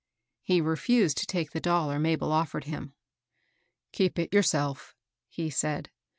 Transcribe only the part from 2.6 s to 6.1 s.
him." Keep it yourself," he said.